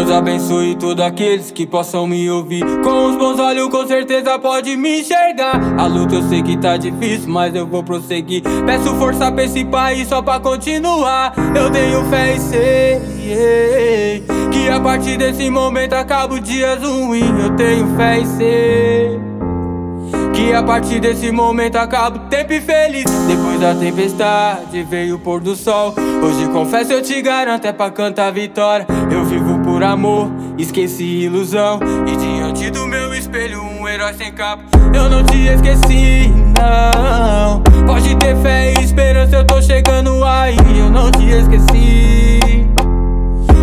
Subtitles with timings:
[0.00, 2.64] Deus abençoe todos aqueles que possam me ouvir.
[2.82, 5.60] Com os bons olhos, com certeza pode me enxergar.
[5.78, 8.42] A luta eu sei que tá difícil, mas eu vou prosseguir.
[8.64, 11.34] Peço força pra esse país só pra continuar.
[11.54, 17.38] Eu tenho fé e sei que a partir desse momento acaba o dias ruim.
[17.38, 19.20] Eu tenho fé e sei.
[20.32, 25.40] Que a partir desse momento acaba o tempo infeliz Depois da tempestade veio o pôr
[25.40, 30.30] do sol Hoje confesso eu te garanto é pra cantar vitória Eu vivo por amor,
[30.58, 31.80] esqueci ilusão.
[32.06, 34.62] E diante do meu espelho um herói sem capa.
[34.92, 37.62] Eu não te esqueci, não.
[37.86, 40.56] Pode ter fé e esperança, eu tô chegando aí.
[40.78, 42.66] Eu não te esqueci.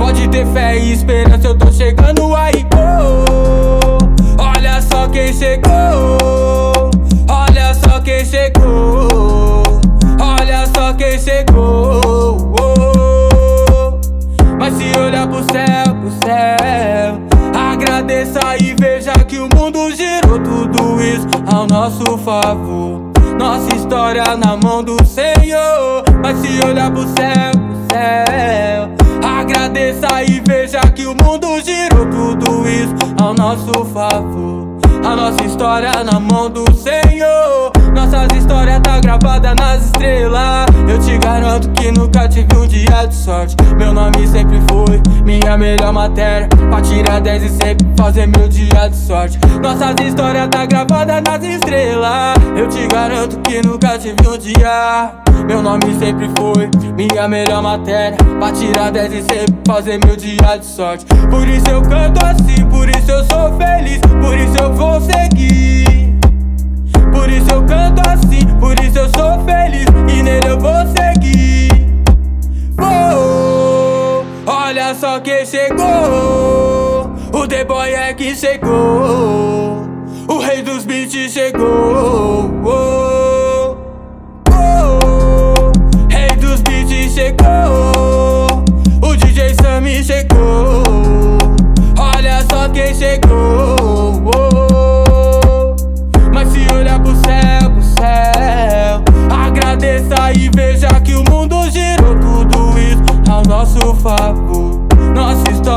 [0.00, 2.66] Pode ter fé e esperança, eu tô chegando aí.
[2.74, 6.39] Oh, Olha só quem chegou.
[19.40, 23.10] O mundo girou tudo isso ao nosso favor.
[23.38, 26.04] Nossa história na mão do Senhor.
[26.22, 28.90] Mas se olhar pro céu, pro céu,
[29.22, 34.68] agradeça e veja que o mundo girou tudo isso ao nosso favor.
[35.04, 37.72] A nossa história na mão do Senhor.
[37.94, 40.66] Nossas histórias tá gravada nas estrelas.
[40.88, 43.56] Eu te garanto que nunca tive um dia de sorte.
[44.90, 46.48] Foi minha melhor matéria.
[46.48, 49.38] Pra tirar 10 e sempre fazer meu dia de sorte.
[49.62, 52.36] Nossas histórias tá gravada nas estrelas.
[52.56, 55.12] Eu te garanto que nunca tive um dia.
[55.46, 58.18] Meu nome sempre foi minha melhor matéria.
[58.40, 61.06] Pra tirar 10 e sempre fazer meu dia de sorte.
[61.30, 63.49] Por isso eu canto assim, por isso eu sou
[75.00, 77.10] só quem chegou.
[77.32, 79.88] O The Boy é que chegou.
[80.28, 82.29] O rei dos beats chegou.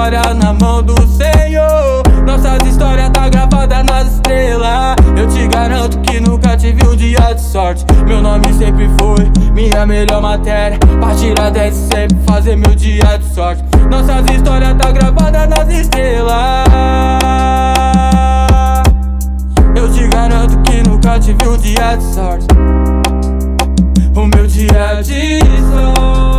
[0.04, 2.04] História na mão do Senhor.
[2.28, 4.98] Nossas histórias tá gravada nas estrelas.
[5.16, 7.86] Eu te garanto que nunca tive um dia de sorte.
[8.06, 10.78] Meu nome sempre foi minha melhor matéria.
[11.18, 13.64] Tirar 10 sempre fazer meu dia de sorte.
[13.90, 16.34] Nossas histórias tá gravada nas estrelas.
[19.74, 22.48] Eu te garanto que nunca tive um dia de sorte.
[24.14, 25.40] O meu dia de
[25.72, 26.33] sorte.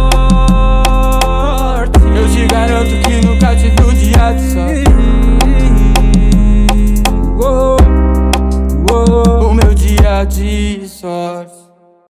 [10.25, 10.74] O meu dia de